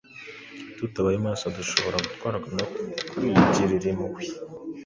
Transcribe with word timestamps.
Tutabaye 0.77 1.17
maso, 1.27 1.45
dushobora 1.57 1.97
gutwarwa 2.05 2.47
no 2.57 2.65
kwigirira 3.11 3.85
impuhwe. 3.91 4.23